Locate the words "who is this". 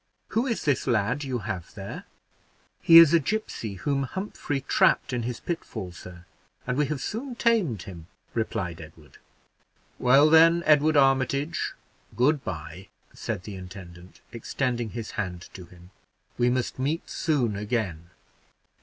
0.29-0.87